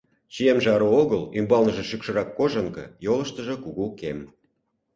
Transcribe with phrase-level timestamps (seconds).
[0.33, 4.19] Чиемже ару огыл, ӱмбалныже шӱкшырак кожанка, йолыштыжо кугу кем.